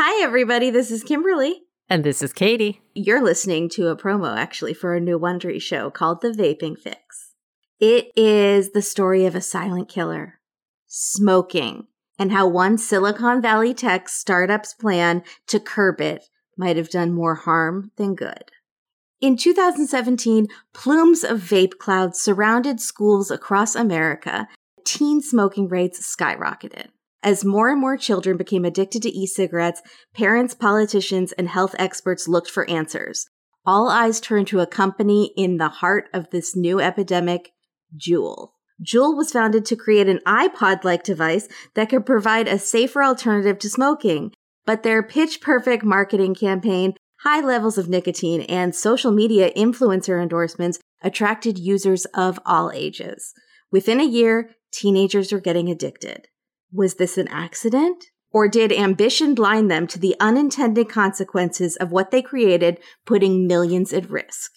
Hi, 0.00 0.22
everybody. 0.22 0.70
This 0.70 0.92
is 0.92 1.02
Kimberly. 1.02 1.62
And 1.88 2.04
this 2.04 2.22
is 2.22 2.32
Katie. 2.32 2.80
You're 2.94 3.20
listening 3.20 3.68
to 3.70 3.88
a 3.88 3.96
promo 3.96 4.38
actually 4.38 4.72
for 4.72 4.94
a 4.94 5.00
new 5.00 5.18
Wondery 5.18 5.60
show 5.60 5.90
called 5.90 6.20
The 6.20 6.30
Vaping 6.30 6.78
Fix. 6.78 7.34
It 7.80 8.12
is 8.14 8.70
the 8.70 8.80
story 8.80 9.26
of 9.26 9.34
a 9.34 9.40
silent 9.40 9.88
killer, 9.88 10.38
smoking, 10.86 11.88
and 12.16 12.30
how 12.30 12.46
one 12.46 12.78
Silicon 12.78 13.42
Valley 13.42 13.74
tech 13.74 14.08
startup's 14.08 14.72
plan 14.72 15.24
to 15.48 15.58
curb 15.58 16.00
it 16.00 16.26
might 16.56 16.76
have 16.76 16.90
done 16.90 17.12
more 17.12 17.34
harm 17.34 17.90
than 17.96 18.14
good. 18.14 18.52
In 19.20 19.36
2017, 19.36 20.46
plumes 20.72 21.24
of 21.24 21.40
vape 21.40 21.76
clouds 21.78 22.20
surrounded 22.20 22.78
schools 22.78 23.32
across 23.32 23.74
America. 23.74 24.46
Teen 24.84 25.20
smoking 25.20 25.66
rates 25.66 25.98
skyrocketed. 26.16 26.90
As 27.22 27.44
more 27.44 27.68
and 27.68 27.80
more 27.80 27.96
children 27.96 28.36
became 28.36 28.64
addicted 28.64 29.02
to 29.02 29.10
e 29.10 29.26
cigarettes, 29.26 29.82
parents, 30.14 30.54
politicians, 30.54 31.32
and 31.32 31.48
health 31.48 31.74
experts 31.78 32.28
looked 32.28 32.50
for 32.50 32.68
answers. 32.70 33.26
All 33.66 33.88
eyes 33.88 34.20
turned 34.20 34.46
to 34.48 34.60
a 34.60 34.66
company 34.66 35.32
in 35.36 35.56
the 35.56 35.68
heart 35.68 36.08
of 36.14 36.30
this 36.30 36.54
new 36.54 36.80
epidemic, 36.80 37.50
Juul. 37.96 38.50
Juul 38.82 39.16
was 39.16 39.32
founded 39.32 39.64
to 39.66 39.76
create 39.76 40.08
an 40.08 40.20
iPod 40.26 40.84
like 40.84 41.02
device 41.02 41.48
that 41.74 41.88
could 41.90 42.06
provide 42.06 42.46
a 42.46 42.58
safer 42.58 43.02
alternative 43.02 43.58
to 43.58 43.68
smoking. 43.68 44.32
But 44.64 44.84
their 44.84 45.02
pitch 45.02 45.40
perfect 45.40 45.82
marketing 45.82 46.34
campaign, 46.34 46.94
high 47.22 47.40
levels 47.40 47.78
of 47.78 47.88
nicotine, 47.88 48.42
and 48.42 48.74
social 48.74 49.10
media 49.10 49.50
influencer 49.54 50.22
endorsements 50.22 50.78
attracted 51.02 51.58
users 51.58 52.04
of 52.14 52.38
all 52.46 52.70
ages. 52.72 53.34
Within 53.72 54.00
a 54.00 54.04
year, 54.04 54.50
teenagers 54.72 55.32
were 55.32 55.40
getting 55.40 55.68
addicted. 55.68 56.28
Was 56.72 56.94
this 56.94 57.18
an 57.18 57.28
accident? 57.28 58.04
Or 58.30 58.46
did 58.46 58.72
ambition 58.72 59.34
blind 59.34 59.70
them 59.70 59.86
to 59.86 59.98
the 59.98 60.14
unintended 60.20 60.88
consequences 60.88 61.76
of 61.76 61.90
what 61.90 62.10
they 62.10 62.20
created, 62.20 62.78
putting 63.06 63.46
millions 63.46 63.92
at 63.92 64.10
risk? 64.10 64.52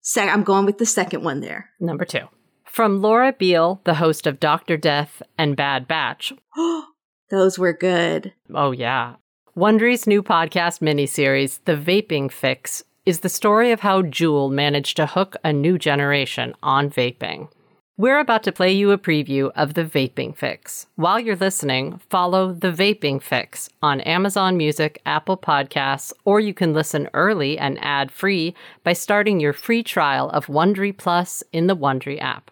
Se- 0.00 0.28
I'm 0.28 0.44
going 0.44 0.64
with 0.64 0.78
the 0.78 0.86
second 0.86 1.22
one 1.22 1.40
there. 1.40 1.70
Number 1.78 2.04
two. 2.04 2.28
From 2.64 3.02
Laura 3.02 3.34
Beil, 3.34 3.82
the 3.84 3.94
host 3.94 4.26
of 4.26 4.40
Dr. 4.40 4.78
Death 4.78 5.22
and 5.36 5.56
Bad 5.56 5.86
Batch. 5.86 6.32
Those 7.30 7.58
were 7.58 7.74
good. 7.74 8.32
Oh, 8.54 8.72
yeah. 8.72 9.16
Wondery's 9.54 10.06
new 10.06 10.22
podcast 10.22 10.80
miniseries, 10.80 11.60
The 11.66 11.76
Vaping 11.76 12.32
Fix, 12.32 12.82
is 13.04 13.20
the 13.20 13.28
story 13.28 13.72
of 13.72 13.80
how 13.80 14.00
Juul 14.00 14.50
managed 14.50 14.96
to 14.96 15.06
hook 15.06 15.36
a 15.44 15.52
new 15.52 15.76
generation 15.76 16.54
on 16.62 16.88
vaping. 16.88 17.48
We're 17.98 18.20
about 18.20 18.42
to 18.44 18.52
play 18.52 18.72
you 18.72 18.90
a 18.90 18.96
preview 18.96 19.52
of 19.54 19.74
The 19.74 19.84
Vaping 19.84 20.34
Fix. 20.34 20.86
While 20.96 21.20
you're 21.20 21.36
listening, 21.36 22.00
follow 22.08 22.50
The 22.50 22.72
Vaping 22.72 23.22
Fix 23.22 23.68
on 23.82 24.00
Amazon 24.00 24.56
Music, 24.56 25.02
Apple 25.04 25.36
Podcasts, 25.36 26.10
or 26.24 26.40
you 26.40 26.54
can 26.54 26.72
listen 26.72 27.10
early 27.12 27.58
and 27.58 27.78
ad-free 27.82 28.54
by 28.82 28.94
starting 28.94 29.40
your 29.40 29.52
free 29.52 29.82
trial 29.82 30.30
of 30.30 30.46
Wondery 30.46 30.96
Plus 30.96 31.42
in 31.52 31.66
the 31.66 31.76
Wondery 31.76 32.18
app. 32.18 32.50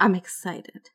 I'm 0.00 0.16
excited. 0.16 0.90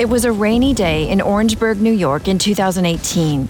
It 0.00 0.08
was 0.08 0.24
a 0.24 0.32
rainy 0.32 0.74
day 0.74 1.08
in 1.08 1.20
Orangeburg, 1.20 1.80
New 1.80 1.92
York 1.92 2.26
in 2.26 2.40
2018. 2.40 3.48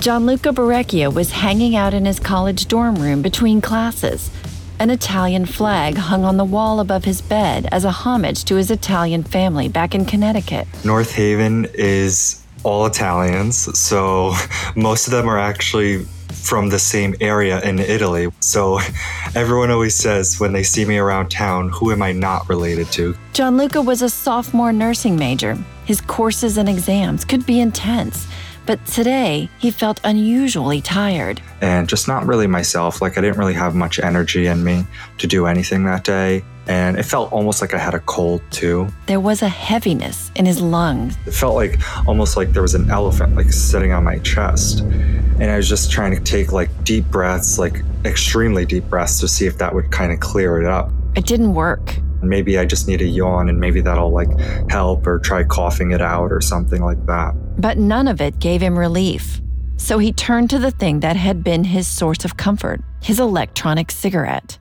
Gianluca 0.00 0.48
Berecchia 0.48 1.12
was 1.12 1.30
hanging 1.30 1.76
out 1.76 1.92
in 1.92 2.06
his 2.06 2.18
college 2.18 2.68
dorm 2.68 2.94
room 2.94 3.20
between 3.20 3.60
classes. 3.60 4.30
An 4.78 4.88
Italian 4.88 5.44
flag 5.44 5.94
hung 5.98 6.24
on 6.24 6.38
the 6.38 6.44
wall 6.44 6.80
above 6.80 7.04
his 7.04 7.20
bed 7.20 7.68
as 7.70 7.84
a 7.84 7.90
homage 7.90 8.46
to 8.46 8.54
his 8.54 8.70
Italian 8.70 9.22
family 9.22 9.68
back 9.68 9.94
in 9.94 10.06
Connecticut. 10.06 10.66
North 10.86 11.12
Haven 11.12 11.66
is 11.74 12.42
all 12.62 12.86
Italians, 12.86 13.78
so 13.78 14.32
most 14.74 15.06
of 15.06 15.12
them 15.12 15.28
are 15.28 15.38
actually 15.38 16.06
from 16.32 16.70
the 16.70 16.78
same 16.78 17.14
area 17.20 17.60
in 17.60 17.78
Italy. 17.78 18.30
So 18.40 18.80
everyone 19.34 19.70
always 19.70 19.94
says 19.94 20.40
when 20.40 20.54
they 20.54 20.62
see 20.62 20.86
me 20.86 20.96
around 20.96 21.28
town, 21.28 21.68
who 21.68 21.92
am 21.92 22.00
I 22.00 22.12
not 22.12 22.48
related 22.48 22.90
to? 22.92 23.14
Gianluca 23.34 23.82
was 23.82 24.00
a 24.00 24.08
sophomore 24.08 24.72
nursing 24.72 25.16
major. 25.16 25.58
His 25.84 26.00
courses 26.00 26.56
and 26.56 26.70
exams 26.70 27.26
could 27.26 27.44
be 27.44 27.60
intense. 27.60 28.26
But 28.70 28.86
today, 28.86 29.50
he 29.58 29.72
felt 29.72 30.00
unusually 30.04 30.80
tired. 30.80 31.42
And 31.60 31.88
just 31.88 32.06
not 32.06 32.24
really 32.24 32.46
myself. 32.46 33.02
Like, 33.02 33.18
I 33.18 33.20
didn't 33.20 33.36
really 33.36 33.54
have 33.54 33.74
much 33.74 33.98
energy 33.98 34.46
in 34.46 34.62
me 34.62 34.86
to 35.18 35.26
do 35.26 35.46
anything 35.46 35.82
that 35.86 36.04
day. 36.04 36.44
And 36.68 36.96
it 36.96 37.02
felt 37.02 37.32
almost 37.32 37.62
like 37.62 37.74
I 37.74 37.78
had 37.78 37.94
a 37.94 37.98
cold, 37.98 38.42
too. 38.52 38.86
There 39.06 39.18
was 39.18 39.42
a 39.42 39.48
heaviness 39.48 40.30
in 40.36 40.46
his 40.46 40.60
lungs. 40.60 41.16
It 41.26 41.34
felt 41.34 41.56
like 41.56 41.80
almost 42.06 42.36
like 42.36 42.52
there 42.52 42.62
was 42.62 42.76
an 42.76 42.88
elephant, 42.92 43.34
like, 43.34 43.52
sitting 43.52 43.90
on 43.90 44.04
my 44.04 44.20
chest. 44.20 44.82
And 44.82 45.50
I 45.50 45.56
was 45.56 45.68
just 45.68 45.90
trying 45.90 46.14
to 46.14 46.22
take, 46.22 46.52
like, 46.52 46.70
deep 46.84 47.06
breaths, 47.06 47.58
like, 47.58 47.82
extremely 48.04 48.64
deep 48.66 48.84
breaths 48.88 49.18
to 49.18 49.26
see 49.26 49.46
if 49.46 49.58
that 49.58 49.74
would 49.74 49.90
kind 49.90 50.12
of 50.12 50.20
clear 50.20 50.60
it 50.60 50.66
up. 50.66 50.92
It 51.16 51.26
didn't 51.26 51.54
work. 51.54 51.96
Maybe 52.22 52.58
I 52.58 52.64
just 52.64 52.86
need 52.86 53.00
a 53.00 53.06
yawn 53.06 53.48
and 53.48 53.58
maybe 53.58 53.80
that'll 53.80 54.12
like 54.12 54.28
help 54.70 55.06
or 55.06 55.18
try 55.18 55.44
coughing 55.44 55.92
it 55.92 56.02
out 56.02 56.32
or 56.32 56.40
something 56.40 56.82
like 56.82 57.04
that. 57.06 57.34
But 57.58 57.78
none 57.78 58.08
of 58.08 58.20
it 58.20 58.38
gave 58.38 58.60
him 58.60 58.78
relief. 58.78 59.40
So 59.76 59.98
he 59.98 60.12
turned 60.12 60.50
to 60.50 60.58
the 60.58 60.70
thing 60.70 61.00
that 61.00 61.16
had 61.16 61.42
been 61.42 61.64
his 61.64 61.86
source 61.86 62.24
of 62.24 62.36
comfort 62.36 62.82
his 63.02 63.18
electronic 63.18 63.90
cigarette. 63.90 64.58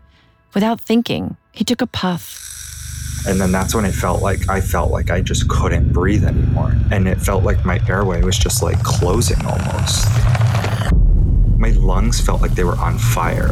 Without 0.54 0.80
thinking, 0.80 1.36
he 1.52 1.64
took 1.64 1.82
a 1.82 1.88
puff. 1.88 2.46
And 3.28 3.40
then 3.40 3.52
that's 3.52 3.76
when 3.76 3.84
it 3.84 3.92
felt 3.92 4.22
like 4.22 4.50
I 4.50 4.62
felt 4.62 4.92
like 4.92 5.12
I 5.12 5.20
just 5.20 5.50
couldn't 5.50 5.92
breathe 5.92 6.24
anymore. 6.24 6.74
And 6.90 7.08
it 7.08 7.20
felt 7.20 7.44
like 7.44 7.66
my 7.66 7.82
airway 7.90 8.24
was 8.24 8.38
just 8.38 8.64
like 8.64 8.82
closing 8.82 9.46
almost 9.46 10.08
my 11.60 11.72
lungs 11.72 12.22
felt 12.22 12.42
like 12.42 12.52
they 12.52 12.64
were 12.64 12.78
on 12.78 12.98
fire 12.98 13.50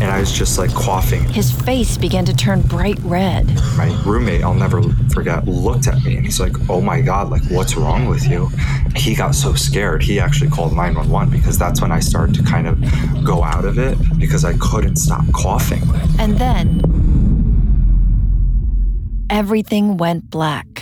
and 0.00 0.10
I 0.10 0.18
was 0.18 0.32
just 0.32 0.58
like 0.58 0.74
coughing. 0.74 1.22
His 1.24 1.52
face 1.52 1.96
began 1.96 2.24
to 2.24 2.34
turn 2.34 2.62
bright 2.62 2.98
red. 3.04 3.46
My 3.76 3.96
roommate, 4.04 4.42
I'll 4.42 4.54
never 4.54 4.82
forget, 5.12 5.46
looked 5.46 5.86
at 5.86 6.02
me 6.02 6.16
and 6.16 6.26
he's 6.26 6.40
like, 6.40 6.52
Oh 6.68 6.80
my 6.80 7.00
God, 7.00 7.30
like, 7.30 7.44
what's 7.50 7.76
wrong 7.76 8.08
with 8.08 8.28
you? 8.28 8.50
He 8.96 9.14
got 9.14 9.36
so 9.36 9.54
scared. 9.54 10.02
He 10.02 10.18
actually 10.18 10.50
called 10.50 10.72
911 10.72 11.30
because 11.30 11.56
that's 11.56 11.80
when 11.80 11.92
I 11.92 12.00
started 12.00 12.34
to 12.34 12.42
kind 12.42 12.66
of 12.66 12.82
go 13.24 13.44
out 13.44 13.64
of 13.64 13.78
it 13.78 13.96
because 14.18 14.44
I 14.44 14.54
couldn't 14.58 14.96
stop 14.96 15.24
coughing. 15.32 15.82
And 16.18 16.36
then 16.38 16.80
everything 19.30 19.96
went 19.96 20.28
black. 20.28 20.73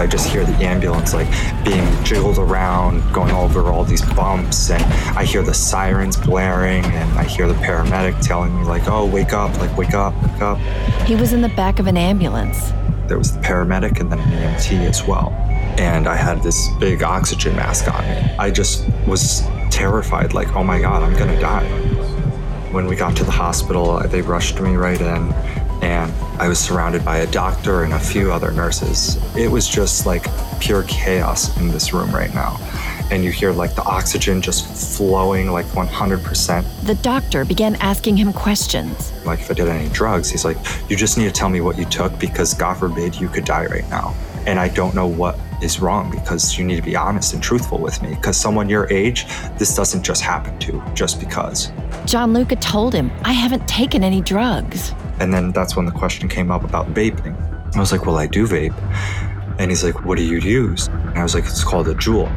I 0.00 0.06
just 0.06 0.26
hear 0.26 0.46
the 0.46 0.54
ambulance 0.64 1.12
like 1.12 1.28
being 1.62 1.86
jiggled 2.04 2.38
around, 2.38 3.02
going 3.12 3.32
over 3.32 3.64
all 3.64 3.84
these 3.84 4.02
bumps, 4.14 4.70
and 4.70 4.82
I 5.14 5.24
hear 5.24 5.42
the 5.42 5.52
sirens 5.52 6.16
blaring, 6.16 6.86
and 6.86 7.18
I 7.18 7.24
hear 7.24 7.46
the 7.46 7.54
paramedic 7.54 8.18
telling 8.26 8.58
me 8.58 8.64
like, 8.64 8.88
"Oh, 8.88 9.04
wake 9.04 9.34
up! 9.34 9.54
Like, 9.58 9.76
wake 9.76 9.92
up! 9.92 10.14
Wake 10.22 10.40
up!" 10.40 10.58
He 11.06 11.16
was 11.16 11.34
in 11.34 11.42
the 11.42 11.50
back 11.50 11.78
of 11.78 11.86
an 11.86 11.98
ambulance. 11.98 12.72
There 13.08 13.18
was 13.18 13.32
the 13.36 13.40
paramedic 13.40 14.00
and 14.00 14.10
then 14.10 14.20
an 14.20 14.30
EMT 14.30 14.86
as 14.88 15.06
well, 15.06 15.32
and 15.78 16.08
I 16.08 16.16
had 16.16 16.42
this 16.42 16.66
big 16.78 17.02
oxygen 17.02 17.54
mask 17.54 17.92
on 17.92 18.02
me. 18.08 18.34
I 18.38 18.50
just 18.50 18.88
was 19.06 19.42
terrified, 19.70 20.32
like, 20.32 20.56
"Oh 20.56 20.64
my 20.64 20.80
God, 20.80 21.02
I'm 21.02 21.14
gonna 21.18 21.38
die." 21.38 21.66
When 22.72 22.86
we 22.86 22.96
got 22.96 23.16
to 23.16 23.24
the 23.24 23.32
hospital, 23.32 24.00
they 24.08 24.22
rushed 24.22 24.60
me 24.60 24.76
right 24.76 25.00
in 25.00 25.34
and 25.82 26.12
I 26.40 26.48
was 26.48 26.58
surrounded 26.58 27.04
by 27.04 27.18
a 27.18 27.30
doctor 27.30 27.84
and 27.84 27.92
a 27.92 27.98
few 27.98 28.32
other 28.32 28.50
nurses. 28.50 29.16
It 29.36 29.50
was 29.50 29.68
just 29.68 30.06
like 30.06 30.26
pure 30.60 30.82
chaos 30.84 31.56
in 31.58 31.68
this 31.68 31.92
room 31.92 32.10
right 32.10 32.32
now. 32.34 32.58
And 33.10 33.24
you 33.24 33.30
hear 33.30 33.52
like 33.52 33.74
the 33.74 33.82
oxygen 33.82 34.40
just 34.40 34.96
flowing 34.96 35.50
like 35.50 35.66
100%. 35.66 36.86
The 36.86 36.94
doctor 36.96 37.44
began 37.44 37.74
asking 37.76 38.16
him 38.16 38.32
questions. 38.32 39.12
Like 39.24 39.40
if 39.40 39.50
I 39.50 39.54
did 39.54 39.68
any 39.68 39.88
drugs, 39.88 40.30
he's 40.30 40.44
like, 40.44 40.58
you 40.88 40.96
just 40.96 41.18
need 41.18 41.24
to 41.24 41.32
tell 41.32 41.48
me 41.48 41.60
what 41.60 41.76
you 41.76 41.84
took 41.86 42.16
because 42.18 42.54
God 42.54 42.74
forbid 42.74 43.18
you 43.18 43.28
could 43.28 43.44
die 43.44 43.66
right 43.66 43.88
now. 43.90 44.14
And 44.46 44.58
I 44.58 44.68
don't 44.68 44.94
know 44.94 45.06
what 45.06 45.38
is 45.62 45.80
wrong 45.80 46.10
because 46.10 46.56
you 46.56 46.64
need 46.64 46.76
to 46.76 46.82
be 46.82 46.96
honest 46.96 47.34
and 47.34 47.42
truthful 47.42 47.78
with 47.78 48.00
me 48.02 48.10
because 48.10 48.36
someone 48.36 48.68
your 48.68 48.90
age, 48.92 49.26
this 49.58 49.74
doesn't 49.74 50.02
just 50.02 50.22
happen 50.22 50.58
to 50.60 50.82
just 50.94 51.20
because. 51.20 51.72
Gianluca 52.06 52.56
told 52.56 52.94
him, 52.94 53.10
I 53.24 53.32
haven't 53.32 53.66
taken 53.68 54.02
any 54.02 54.20
drugs. 54.20 54.94
And 55.20 55.32
then 55.32 55.52
that's 55.52 55.76
when 55.76 55.86
the 55.86 55.92
question 55.92 56.28
came 56.28 56.50
up 56.50 56.64
about 56.64 56.92
vaping. 56.94 57.36
I 57.76 57.78
was 57.78 57.92
like, 57.92 58.06
well, 58.06 58.16
I 58.16 58.26
do 58.26 58.46
vape. 58.46 58.74
And 59.60 59.70
he's 59.70 59.84
like, 59.84 60.04
what 60.04 60.16
do 60.18 60.24
you 60.24 60.38
use? 60.38 60.88
And 60.88 61.18
I 61.18 61.22
was 61.22 61.34
like, 61.34 61.44
it's 61.44 61.62
called 61.62 61.88
a 61.88 61.94
Juul. 61.94 62.28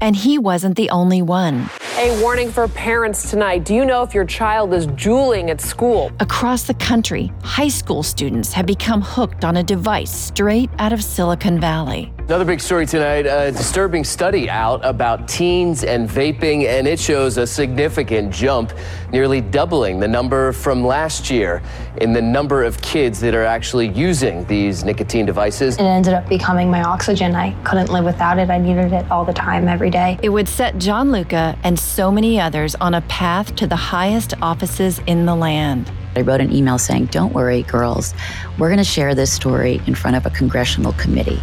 And 0.00 0.14
he 0.14 0.38
wasn't 0.38 0.76
the 0.76 0.90
only 0.90 1.22
one. 1.22 1.70
A 1.96 2.20
warning 2.20 2.50
for 2.50 2.68
parents 2.68 3.30
tonight. 3.30 3.64
Do 3.64 3.74
you 3.74 3.86
know 3.86 4.02
if 4.02 4.12
your 4.12 4.26
child 4.26 4.74
is 4.74 4.86
juuling 4.88 5.48
at 5.48 5.60
school? 5.60 6.12
Across 6.20 6.64
the 6.64 6.74
country, 6.74 7.32
high 7.42 7.68
school 7.68 8.02
students 8.02 8.52
have 8.52 8.66
become 8.66 9.00
hooked 9.00 9.44
on 9.44 9.56
a 9.56 9.62
device 9.62 10.12
straight 10.12 10.68
out 10.78 10.92
of 10.92 11.02
Silicon 11.02 11.58
Valley. 11.58 12.13
Another 12.26 12.46
big 12.46 12.60
story 12.62 12.86
tonight 12.86 13.26
a 13.26 13.52
disturbing 13.52 14.02
study 14.02 14.48
out 14.48 14.82
about 14.82 15.28
teens 15.28 15.84
and 15.84 16.08
vaping, 16.08 16.64
and 16.64 16.88
it 16.88 16.98
shows 16.98 17.36
a 17.36 17.46
significant 17.46 18.32
jump, 18.32 18.72
nearly 19.12 19.42
doubling 19.42 20.00
the 20.00 20.08
number 20.08 20.50
from 20.52 20.82
last 20.82 21.30
year 21.30 21.60
in 21.98 22.14
the 22.14 22.22
number 22.22 22.64
of 22.64 22.80
kids 22.80 23.20
that 23.20 23.34
are 23.34 23.44
actually 23.44 23.88
using 23.88 24.42
these 24.46 24.84
nicotine 24.84 25.26
devices. 25.26 25.76
It 25.76 25.82
ended 25.82 26.14
up 26.14 26.26
becoming 26.26 26.70
my 26.70 26.82
oxygen. 26.82 27.34
I 27.34 27.50
couldn't 27.62 27.90
live 27.92 28.06
without 28.06 28.38
it. 28.38 28.48
I 28.48 28.56
needed 28.56 28.94
it 28.94 29.10
all 29.10 29.26
the 29.26 29.34
time, 29.34 29.68
every 29.68 29.90
day. 29.90 30.18
It 30.22 30.30
would 30.30 30.48
set 30.48 30.78
Gianluca 30.78 31.58
and 31.62 31.78
so 31.78 32.10
many 32.10 32.40
others 32.40 32.74
on 32.76 32.94
a 32.94 33.02
path 33.02 33.54
to 33.56 33.66
the 33.66 33.76
highest 33.76 34.32
offices 34.40 34.98
in 35.06 35.26
the 35.26 35.34
land. 35.34 35.92
I 36.16 36.22
wrote 36.22 36.40
an 36.40 36.54
email 36.54 36.78
saying, 36.78 37.06
Don't 37.06 37.34
worry, 37.34 37.64
girls, 37.64 38.14
we're 38.58 38.68
going 38.68 38.78
to 38.78 38.84
share 38.84 39.14
this 39.14 39.30
story 39.30 39.82
in 39.86 39.94
front 39.94 40.16
of 40.16 40.24
a 40.24 40.30
congressional 40.30 40.94
committee. 40.94 41.38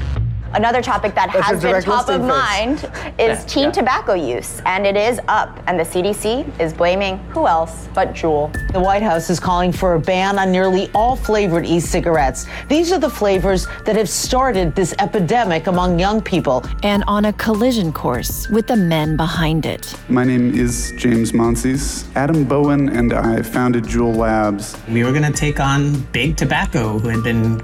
Another 0.54 0.82
topic 0.82 1.16
that 1.16 1.32
That's 1.32 1.46
has 1.46 1.62
been 1.62 1.82
top 1.82 2.10
of 2.10 2.22
listing 2.22 2.28
mind 2.28 2.92
is 3.18 3.46
teen 3.46 3.72
tobacco 3.72 4.14
use, 4.14 4.62
and 4.66 4.86
it 4.86 4.98
is 4.98 5.20
up. 5.30 5.58
And 5.68 5.80
the 5.80 5.84
CDC 5.84 6.60
is 6.60 6.74
blaming 6.74 7.20
who 7.30 7.48
else 7.48 7.88
but 7.94 8.14
Juul. 8.14 8.52
The 8.74 8.80
White 8.80 9.02
House 9.02 9.30
is 9.30 9.40
calling 9.40 9.72
for 9.72 9.96
a 9.96 10.00
ban 10.00 10.38
on 10.38 10.52
nearly 10.52 10.90
all 10.94 11.16
flavored 11.16 11.66
e 11.66 11.80
cigarettes. 11.80 12.48
These 12.68 12.92
are 12.92 13.00
the 13.00 13.10
flavors 13.10 13.66
that 13.86 13.96
have 13.96 14.10
started 14.10 14.76
this 14.76 14.94
epidemic 15.00 15.68
among 15.68 15.98
young 16.00 16.22
people. 16.22 16.66
And 16.84 17.06
on 17.08 17.26
a 17.26 17.34
collision 17.34 17.94
course 17.94 18.50
with 18.50 18.68
the 18.68 18.76
men 18.76 19.16
behind 19.16 19.66
it. 19.66 19.96
My 20.10 20.26
name 20.26 20.54
is 20.54 20.92
James 20.98 21.32
Monsees. 21.32 22.06
Adam 22.16 22.44
Bowen 22.44 22.90
and 22.90 23.14
I 23.14 23.42
founded 23.42 23.86
Juul 23.86 24.16
Labs. 24.18 24.78
We 24.90 25.06
were 25.06 25.12
going 25.12 25.32
to 25.32 25.38
take 25.38 25.62
on 25.62 26.02
big 26.12 26.36
tobacco, 26.36 27.00
who 27.00 27.08
had 27.08 27.24
been 27.24 27.62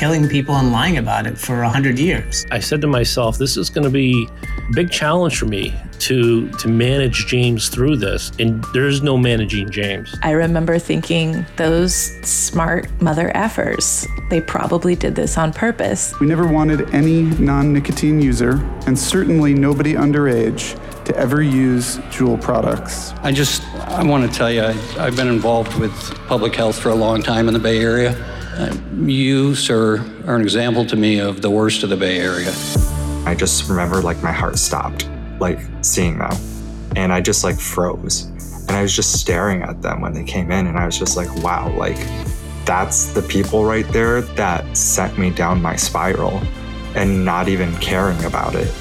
killing 0.00 0.26
people 0.26 0.56
and 0.56 0.72
lying 0.72 0.96
about 0.96 1.26
it 1.26 1.36
for 1.36 1.60
100 1.60 1.98
years. 1.98 2.46
I 2.50 2.58
said 2.58 2.80
to 2.80 2.86
myself, 2.86 3.36
this 3.36 3.58
is 3.58 3.68
going 3.68 3.84
to 3.84 3.90
be 3.90 4.26
a 4.46 4.72
big 4.72 4.90
challenge 4.90 5.38
for 5.38 5.44
me 5.44 5.74
to 5.98 6.48
to 6.52 6.68
manage 6.68 7.26
James 7.26 7.68
through 7.68 7.96
this. 7.96 8.32
And 8.38 8.64
there's 8.72 9.02
no 9.02 9.18
managing 9.18 9.68
James. 9.68 10.16
I 10.22 10.30
remember 10.30 10.78
thinking 10.78 11.44
those 11.56 11.92
smart 12.26 12.88
mother 13.02 13.30
effers, 13.34 14.06
they 14.30 14.40
probably 14.40 14.96
did 14.96 15.14
this 15.14 15.36
on 15.36 15.52
purpose. 15.52 16.18
We 16.18 16.26
never 16.26 16.50
wanted 16.50 16.88
any 16.94 17.20
non 17.20 17.74
nicotine 17.74 18.22
user, 18.22 18.52
and 18.86 18.98
certainly 18.98 19.52
nobody 19.52 19.92
underage, 19.92 20.80
to 21.04 21.14
ever 21.18 21.42
use 21.42 21.98
Juul 22.08 22.40
products. 22.40 23.12
I 23.20 23.32
just 23.32 23.62
I 23.76 24.02
want 24.02 24.30
to 24.30 24.34
tell 24.34 24.50
you, 24.50 24.62
I, 24.62 24.74
I've 24.98 25.16
been 25.16 25.28
involved 25.28 25.78
with 25.78 25.92
public 26.26 26.54
health 26.54 26.78
for 26.78 26.88
a 26.88 26.94
long 26.94 27.22
time 27.22 27.48
in 27.48 27.52
the 27.52 27.60
Bay 27.60 27.80
Area. 27.80 28.39
Uh, 28.52 28.76
you, 29.04 29.54
sir, 29.54 29.98
are 30.26 30.36
an 30.36 30.42
example 30.42 30.84
to 30.84 30.96
me 30.96 31.20
of 31.20 31.40
the 31.40 31.50
worst 31.50 31.82
of 31.82 31.90
the 31.90 31.96
Bay 31.96 32.18
Area. 32.18 32.52
I 33.24 33.34
just 33.36 33.68
remember 33.68 34.02
like 34.02 34.22
my 34.22 34.32
heart 34.32 34.58
stopped, 34.58 35.08
like 35.38 35.60
seeing 35.82 36.18
them. 36.18 36.36
And 36.96 37.12
I 37.12 37.20
just 37.20 37.44
like 37.44 37.58
froze. 37.58 38.24
And 38.66 38.72
I 38.72 38.82
was 38.82 38.94
just 38.94 39.20
staring 39.20 39.62
at 39.62 39.82
them 39.82 40.00
when 40.00 40.12
they 40.12 40.24
came 40.24 40.50
in. 40.50 40.66
And 40.66 40.78
I 40.78 40.86
was 40.86 40.98
just 40.98 41.16
like, 41.16 41.32
wow, 41.36 41.72
like 41.76 41.98
that's 42.64 43.12
the 43.12 43.22
people 43.22 43.64
right 43.64 43.86
there 43.88 44.22
that 44.22 44.76
sent 44.76 45.16
me 45.18 45.30
down 45.30 45.62
my 45.62 45.76
spiral 45.76 46.40
and 46.96 47.24
not 47.24 47.48
even 47.48 47.74
caring 47.76 48.22
about 48.24 48.54
it. 48.56 48.72